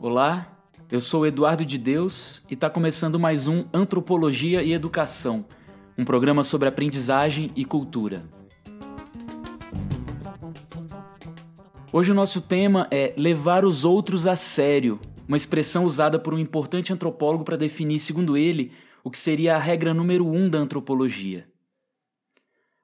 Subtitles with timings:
[0.00, 0.46] Olá,
[0.90, 5.44] eu sou Eduardo de Deus e está começando mais um Antropologia e Educação,
[5.96, 8.24] um programa sobre aprendizagem e cultura.
[11.92, 16.38] Hoje o nosso tema é levar os outros a sério, uma expressão usada por um
[16.38, 18.70] importante antropólogo para definir, segundo ele,
[19.02, 21.48] o que seria a regra número um da antropologia.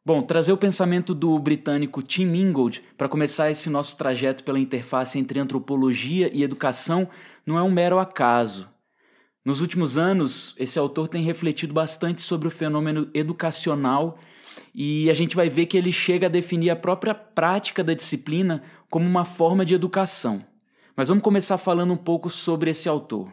[0.06, 5.18] Bom, trazer o pensamento do britânico Tim Ingold para começar esse nosso trajeto pela interface
[5.18, 7.08] entre antropologia e educação
[7.46, 8.68] não é um mero acaso.
[9.42, 14.18] Nos últimos anos, esse autor tem refletido bastante sobre o fenômeno educacional
[14.74, 18.62] e a gente vai ver que ele chega a definir a própria prática da disciplina
[18.90, 20.44] como uma forma de educação.
[20.94, 23.32] Mas vamos começar falando um pouco sobre esse autor.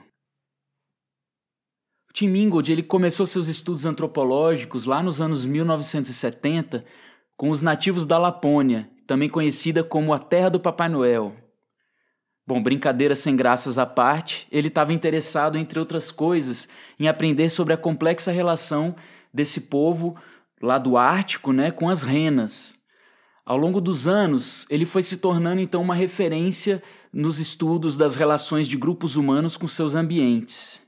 [2.13, 6.83] Tim Ingold ele começou seus estudos antropológicos lá nos anos 1970
[7.37, 11.35] com os nativos da Lapônia, também conhecida como a Terra do Papai Noel.
[12.45, 16.67] Bom, brincadeiras sem graças à parte, ele estava interessado, entre outras coisas,
[16.99, 18.95] em aprender sobre a complexa relação
[19.33, 20.15] desse povo
[20.61, 22.77] lá do Ártico né, com as renas.
[23.45, 28.67] Ao longo dos anos, ele foi se tornando então uma referência nos estudos das relações
[28.67, 30.80] de grupos humanos com seus ambientes.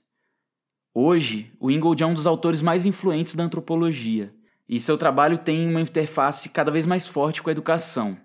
[0.96, 4.32] Hoje, o Ingold é um dos autores mais influentes da antropologia,
[4.70, 8.16] e seu trabalho tem uma interface cada vez mais forte com a educação.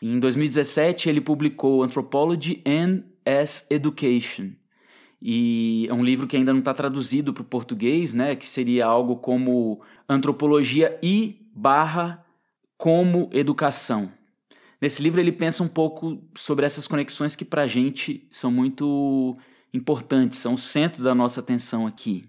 [0.00, 4.50] Em 2017, ele publicou Anthropology and as Education,
[5.20, 8.84] e é um livro que ainda não está traduzido para o português, né, que seria
[8.84, 12.26] algo como Antropologia e barra
[12.76, 14.10] como Educação.
[14.80, 19.36] Nesse livro ele pensa um pouco sobre essas conexões que para a gente são muito
[19.72, 22.28] importantes, são o centro da nossa atenção aqui.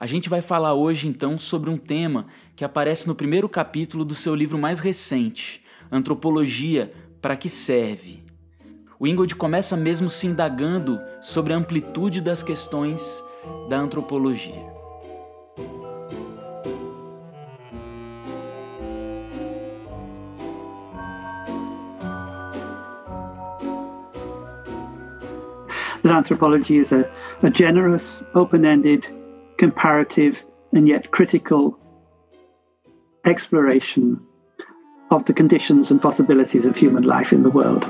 [0.00, 4.14] A gente vai falar hoje então sobre um tema que aparece no primeiro capítulo do
[4.14, 8.22] seu livro mais recente, Antropologia para que serve.
[9.00, 13.24] O Ingold começa mesmo se indagando sobre a amplitude das questões
[13.68, 14.77] da antropologia.
[26.28, 27.10] Anthropology is a,
[27.42, 29.06] a generous, open ended,
[29.56, 30.44] comparative,
[30.74, 31.78] and yet critical
[33.24, 34.20] exploration
[35.10, 37.86] of the conditions and possibilities of human life in the world.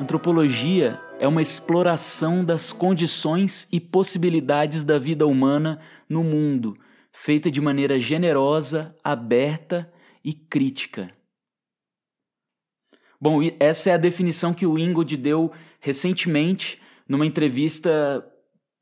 [0.00, 6.76] Antropologia é uma exploração das condições e possibilidades da vida humana no mundo,
[7.12, 9.91] feita de maneira generosa, aberta
[10.24, 11.12] e crítica.
[13.20, 18.26] Bom, essa é a definição que o Ingold deu recentemente numa entrevista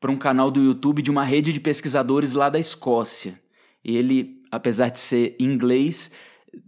[0.01, 3.39] para um canal do YouTube de uma rede de pesquisadores lá da Escócia.
[3.85, 6.11] Ele, apesar de ser inglês,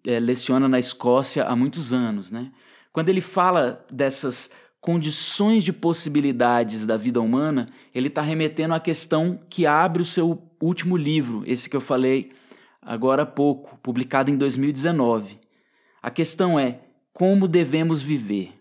[0.07, 2.53] é, leciona na Escócia há muitos anos, né?
[2.93, 9.41] Quando ele fala dessas condições de possibilidades da vida humana, ele está remetendo à questão
[9.49, 12.33] que abre o seu último livro, esse que eu falei
[12.83, 15.37] agora há pouco, publicado em 2019.
[16.03, 16.81] A questão é
[17.13, 18.53] como devemos viver.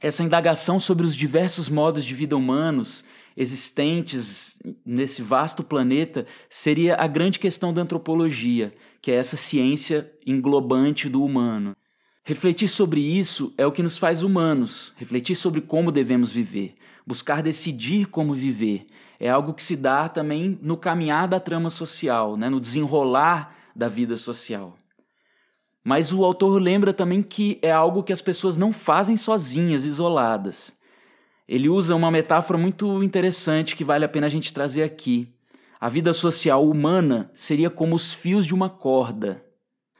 [0.00, 3.04] Essa indagação sobre os diversos modos de vida humanos
[3.36, 11.08] existentes nesse vasto planeta seria a grande questão da antropologia, que é essa ciência englobante
[11.08, 11.76] do humano.
[12.24, 16.74] Refletir sobre isso é o que nos faz humanos, refletir sobre como devemos viver,
[17.06, 18.86] buscar decidir como viver,
[19.18, 23.88] é algo que se dá também no caminhar da trama social, né, no desenrolar da
[23.88, 24.76] vida social.
[25.84, 30.76] Mas o autor lembra também que é algo que as pessoas não fazem sozinhas, isoladas.
[31.48, 35.32] Ele usa uma metáfora muito interessante que vale a pena a gente trazer aqui.
[35.80, 39.44] A vida social humana seria como os fios de uma corda.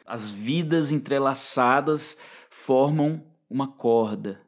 [0.07, 2.17] As vidas entrelaçadas
[2.49, 4.41] formam uma corda.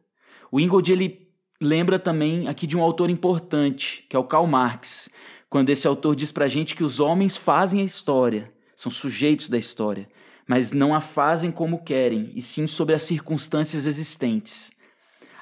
[0.51, 1.24] O Ingold ele
[1.65, 5.09] lembra também aqui de um autor importante, que é o Karl Marx,
[5.49, 9.57] quando esse autor diz pra gente que os homens fazem a história, são sujeitos da
[9.57, 10.09] história,
[10.47, 14.71] mas não a fazem como querem, e sim sob as circunstâncias existentes.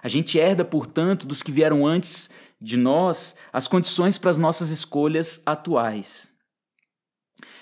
[0.03, 2.31] A gente herda, portanto, dos que vieram antes
[2.61, 6.31] de nós as condições para as nossas escolhas atuais.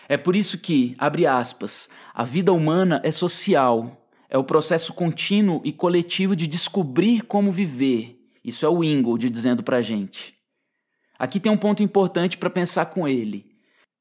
[0.08, 5.60] É por isso que, abre aspas, a vida humana é social, é o processo contínuo
[5.64, 10.34] e coletivo de descobrir como viver isso é o Ingold dizendo para a gente.
[11.18, 13.44] Aqui tem um ponto importante para pensar com ele.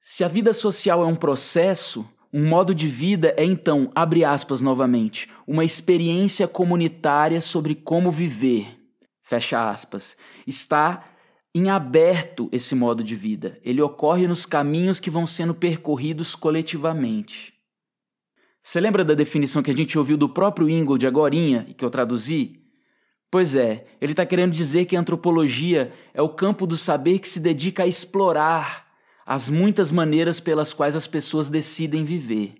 [0.01, 4.61] Se a vida social é um processo, Um modo de vida é então, abre aspas
[4.61, 8.77] novamente, uma experiência comunitária sobre como viver.
[9.23, 10.15] Fecha aspas.
[10.45, 11.05] Está
[11.55, 13.59] em aberto esse modo de vida.
[13.63, 17.53] Ele ocorre nos caminhos que vão sendo percorridos coletivamente.
[18.63, 21.89] Você lembra da definição que a gente ouviu do próprio Ingold agorinha e que eu
[21.89, 22.58] traduzi?
[23.31, 27.27] Pois é, ele está querendo dizer que a antropologia é o campo do saber que
[27.27, 28.87] se dedica a explorar
[29.25, 32.55] as muitas maneiras pelas quais as pessoas decidem viver.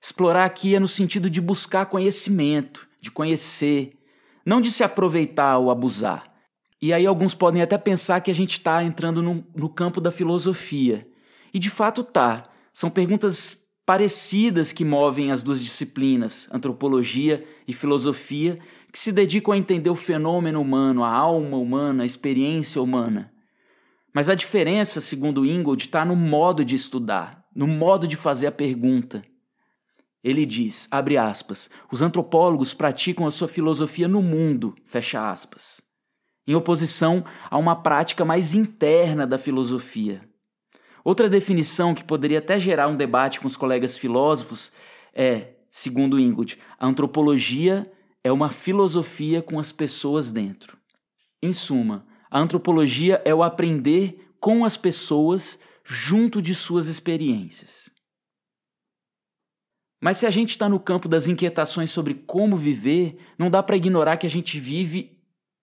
[0.00, 3.98] Explorar aqui é no sentido de buscar conhecimento, de conhecer,
[4.46, 6.32] não de se aproveitar ou abusar.
[6.80, 10.10] E aí alguns podem até pensar que a gente está entrando no, no campo da
[10.10, 11.08] filosofia.
[11.52, 12.50] E de fato tá.
[12.72, 18.58] São perguntas parecidas que movem as duas disciplinas, antropologia e filosofia,
[18.94, 23.34] que se dedicam a entender o fenômeno humano, a alma humana, a experiência humana.
[24.12, 28.52] Mas a diferença, segundo Ingold, está no modo de estudar, no modo de fazer a
[28.52, 29.24] pergunta.
[30.22, 35.80] Ele diz, abre aspas, os antropólogos praticam a sua filosofia no mundo, fecha aspas,
[36.46, 40.20] em oposição a uma prática mais interna da filosofia.
[41.02, 44.70] Outra definição que poderia até gerar um debate com os colegas filósofos
[45.12, 47.90] é, segundo Ingold, a antropologia
[48.24, 50.78] é uma filosofia com as pessoas dentro.
[51.42, 57.90] Em suma, a antropologia é o aprender com as pessoas junto de suas experiências.
[60.02, 63.76] Mas se a gente está no campo das inquietações sobre como viver, não dá para
[63.76, 65.18] ignorar que a gente vive,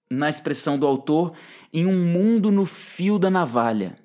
[0.09, 1.33] na expressão do autor,
[1.71, 3.97] em um mundo no fio da navalha.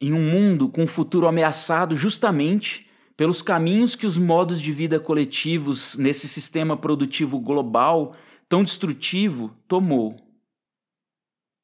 [0.00, 2.85] Em um mundo com um futuro ameaçado justamente
[3.16, 8.14] pelos caminhos que os modos de vida coletivos nesse sistema produtivo global
[8.48, 10.16] tão destrutivo tomou.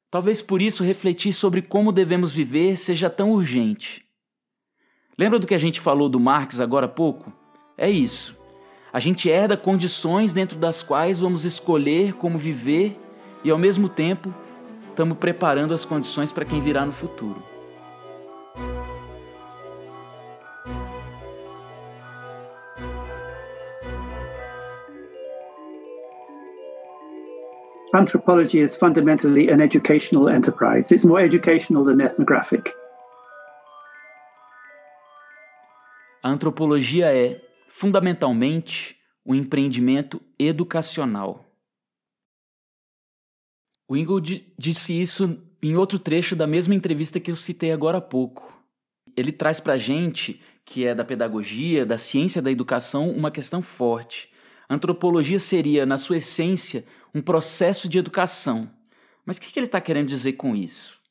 [0.09, 4.05] Talvez por isso refletir sobre como devemos viver seja tão urgente.
[5.17, 7.31] Lembra do que a gente falou do Marx agora há pouco?
[7.77, 8.37] É isso.
[8.91, 12.99] A gente herda condições dentro das quais vamos escolher como viver
[13.43, 14.33] e, ao mesmo tempo,
[14.89, 17.52] estamos preparando as condições para quem virá no futuro.
[27.93, 30.91] Anthropology is fundamentally an educational enterprise.
[30.91, 32.73] It's more educational than ethnographic.
[36.23, 41.45] A antropologia é, fundamentalmente, um empreendimento educacional.
[43.87, 48.01] O Ingold disse isso em outro trecho da mesma entrevista que eu citei agora há
[48.01, 48.51] pouco.
[49.15, 54.32] Ele traz para gente, que é da pedagogia, da ciência da educação, uma questão forte.
[54.67, 56.83] A antropologia seria, na sua essência,
[57.13, 58.69] um processo de educação.
[59.25, 61.01] Mas o que ele está querendo dizer com isso?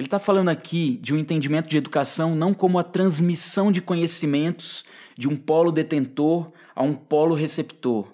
[0.00, 4.82] Ele está falando aqui de um entendimento de educação não como a transmissão de conhecimentos
[5.16, 8.10] de um polo detentor a um polo receptor.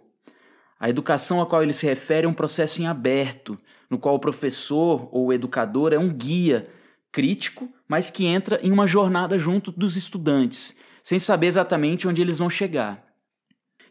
[0.80, 3.56] A educação a qual ele se refere é um processo em aberto,
[3.88, 6.68] no qual o professor ou o educador é um guia
[7.12, 10.74] crítico, mas que entra em uma jornada junto dos estudantes,
[11.04, 13.05] sem saber exatamente onde eles vão chegar.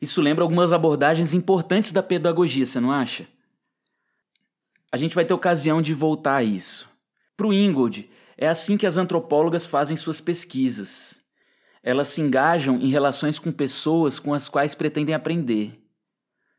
[0.05, 3.27] Isso lembra algumas abordagens importantes da pedagogia, você não acha?
[4.91, 6.87] A gente vai ter ocasião de voltar a isso.
[7.35, 8.07] Para o Ingold,
[8.37, 11.19] é assim que as antropólogas fazem suas pesquisas.
[11.81, 15.83] Elas se engajam em relações com pessoas com as quais pretendem aprender.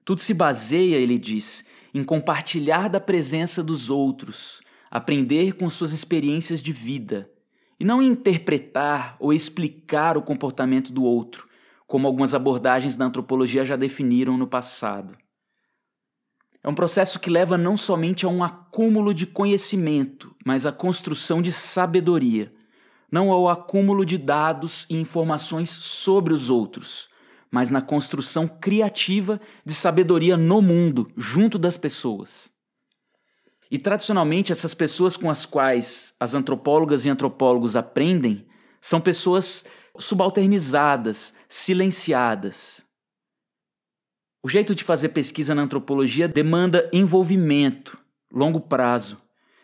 [0.04, 4.60] Tudo se baseia, ele diz, em compartilhar da presença dos outros,
[4.90, 7.30] aprender com suas experiências de vida,
[7.78, 11.48] e não em interpretar ou explicar o comportamento do outro,
[11.86, 15.16] como algumas abordagens da antropologia já definiram no passado.
[16.62, 21.40] É um processo que leva não somente a um acúmulo de conhecimento, mas à construção
[21.40, 22.52] de sabedoria,
[23.10, 27.08] não ao acúmulo de dados e informações sobre os outros,
[27.50, 32.52] mas na construção criativa de sabedoria no mundo, junto das pessoas.
[33.70, 38.46] E tradicionalmente, essas pessoas com as quais as antropólogas e antropólogos aprendem
[38.80, 39.64] são pessoas
[39.98, 42.84] subalternizadas, silenciadas.
[44.42, 47.98] O jeito de fazer pesquisa na antropologia demanda envolvimento,
[48.32, 49.20] longo prazo.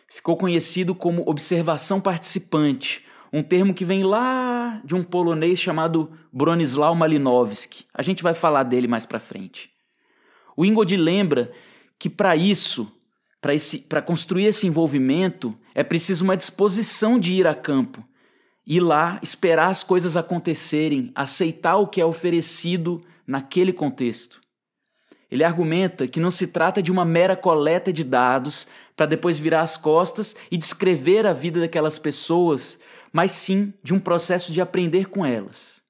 [0.09, 6.93] Ficou conhecido como observação participante, um termo que vem lá de um polonês chamado Bronislaw
[6.93, 7.85] Malinowski.
[7.93, 9.71] A gente vai falar dele mais para frente.
[10.55, 11.51] O Ingold lembra
[11.97, 12.91] que para isso,
[13.89, 18.07] para construir esse envolvimento, é preciso uma disposição de ir a campo,
[18.65, 24.41] ir lá, esperar as coisas acontecerem, aceitar o que é oferecido naquele contexto.
[25.29, 29.61] Ele argumenta que não se trata de uma mera coleta de dados para depois virar
[29.61, 32.79] as costas e descrever a vida daquelas pessoas,
[33.11, 35.81] mas sim de um processo de aprender com elas.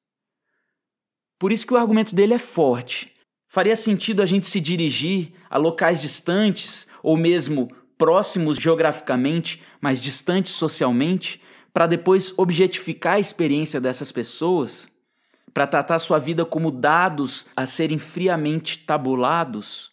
[1.38, 3.12] Por isso que o argumento dele é forte.
[3.50, 10.53] Faria sentido a gente se dirigir a locais distantes ou mesmo próximos geograficamente, mas distantes
[10.53, 11.42] socialmente,
[11.74, 14.88] para depois objetificar a experiência dessas pessoas,
[15.53, 19.92] para tratar sua vida como dados a serem friamente tabulados?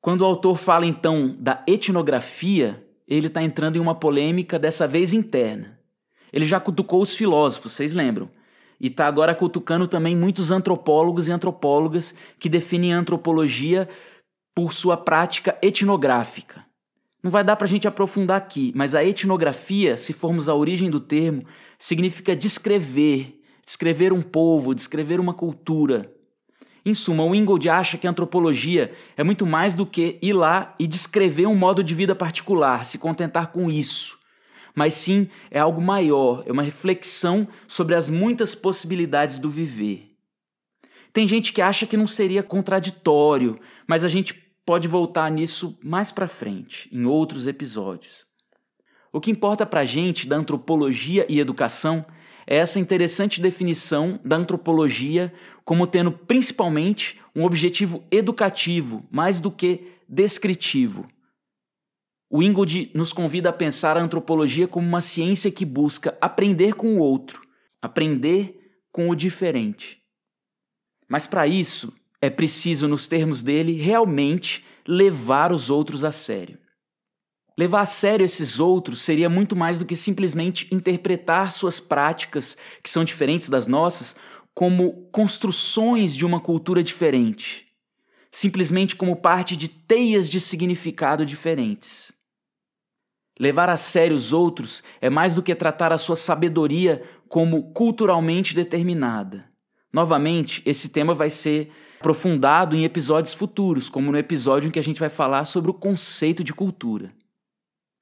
[0.00, 5.12] Quando o autor fala então da etnografia, ele está entrando em uma polêmica dessa vez
[5.12, 5.78] interna.
[6.32, 8.30] Ele já cutucou os filósofos, vocês lembram?
[8.80, 13.88] E está agora cutucando também muitos antropólogos e antropólogas que definem a antropologia
[14.54, 16.64] por sua prática etnográfica.
[17.22, 20.88] Não vai dar para a gente aprofundar aqui, mas a etnografia, se formos à origem
[20.88, 21.44] do termo,
[21.78, 26.10] significa descrever, descrever um povo, descrever uma cultura.
[26.84, 30.74] Em suma, o Ingold acha que a antropologia é muito mais do que ir lá
[30.78, 34.18] e descrever um modo de vida particular, se contentar com isso.
[34.74, 40.10] Mas sim é algo maior, é uma reflexão sobre as muitas possibilidades do viver.
[41.12, 46.12] Tem gente que acha que não seria contraditório, mas a gente pode voltar nisso mais
[46.12, 48.24] para frente, em outros episódios.
[49.12, 52.04] O que importa para a gente da antropologia e educação
[52.46, 55.32] é essa interessante definição da antropologia
[55.64, 61.08] como tendo principalmente um objetivo educativo, mais do que descritivo.
[62.28, 66.96] O Ingold nos convida a pensar a antropologia como uma ciência que busca aprender com
[66.96, 67.42] o outro,
[67.82, 70.00] aprender com o diferente.
[71.08, 76.58] Mas para isso, é preciso, nos termos dele, realmente levar os outros a sério.
[77.56, 82.90] Levar a sério esses outros seria muito mais do que simplesmente interpretar suas práticas, que
[82.90, 84.16] são diferentes das nossas,
[84.54, 87.66] como construções de uma cultura diferente,
[88.30, 92.12] simplesmente como parte de teias de significado diferentes.
[93.38, 98.54] Levar a sério os outros é mais do que tratar a sua sabedoria como culturalmente
[98.54, 99.50] determinada.
[99.90, 104.82] Novamente, esse tema vai ser aprofundado em episódios futuros, como no episódio em que a
[104.82, 107.10] gente vai falar sobre o conceito de cultura.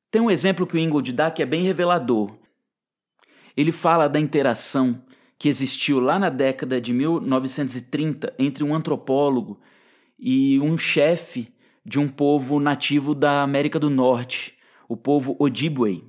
[0.08, 2.38] Tem um exemplo que o Ingold dá que é bem revelador.
[3.56, 5.02] Ele fala da interação
[5.36, 9.58] que existiu lá na década de 1930 entre um antropólogo
[10.16, 11.52] e um chefe
[11.84, 14.56] de um povo nativo da América do Norte,
[14.88, 16.04] o povo Ojibwe,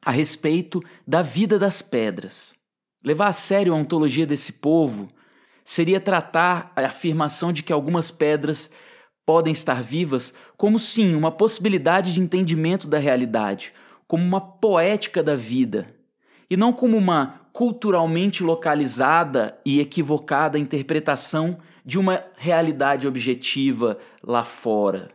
[0.00, 2.54] a respeito da vida das pedras.
[3.04, 5.12] Levar a sério a ontologia desse povo
[5.68, 8.70] seria tratar a afirmação de que algumas pedras
[9.26, 13.74] podem estar vivas como sim uma possibilidade de entendimento da realidade,
[14.06, 15.94] como uma poética da vida,
[16.48, 25.10] e não como uma culturalmente localizada e equivocada interpretação de uma realidade objetiva lá fora.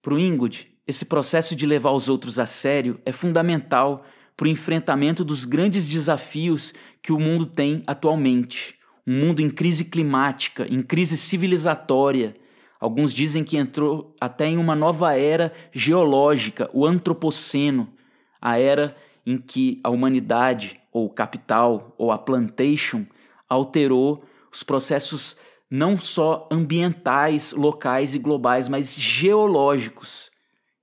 [0.00, 4.04] Para o Ingud, esse processo de levar os outros a sério é fundamental
[4.36, 6.72] para o enfrentamento dos grandes desafios
[7.02, 8.73] que o mundo tem atualmente.
[9.06, 12.36] Um mundo em crise climática, em crise civilizatória,
[12.84, 17.90] Alguns dizem que entrou até em uma nova era geológica, o Antropoceno,
[18.38, 18.94] a era
[19.24, 23.06] em que a humanidade, ou capital, ou a plantation,
[23.48, 25.34] alterou os processos
[25.70, 30.30] não só ambientais, locais e globais, mas geológicos.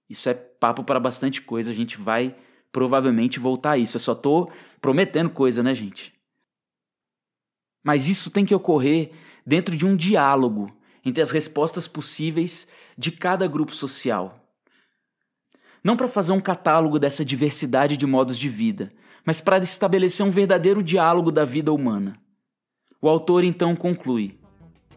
[0.10, 2.36] Isso é papo para bastante coisa, a gente vai
[2.72, 3.98] provavelmente voltar a isso.
[3.98, 4.52] Eu só estou
[4.82, 6.12] prometendo coisa, né, gente?
[7.84, 9.12] Mas isso tem que ocorrer
[9.46, 10.72] dentro de um diálogo
[11.04, 14.38] entre as respostas possíveis de cada grupo social.
[15.84, 18.94] Não para fazer um catálogo dessa diversidade de modos de vida,
[19.26, 22.16] mas para estabelecer um verdadeiro diálogo da vida humana.
[23.02, 24.40] O autor então conclui: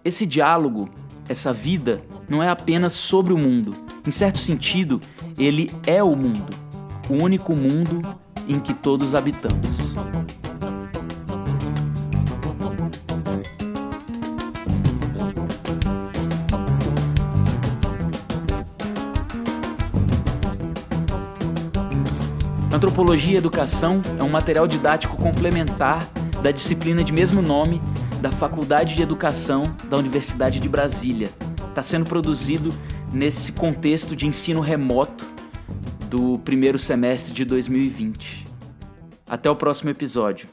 [0.05, 0.91] esse diálogo,
[1.27, 3.75] essa vida, não é apenas sobre o mundo.
[4.07, 5.01] Em certo sentido,
[5.39, 6.55] ele é o mundo,
[7.09, 8.03] o único mundo
[8.47, 9.95] em que todos habitamos.
[22.75, 26.11] Antropologia e Educação é um material didático complementar
[26.43, 27.81] da disciplina de mesmo nome
[28.21, 31.31] da Faculdade de Educação da Universidade de Brasília.
[31.69, 32.75] Está sendo produzido
[33.13, 35.25] nesse contexto de ensino remoto
[36.11, 38.45] do primeiro semestre de 2020.
[39.25, 40.49] Até o próximo episódio.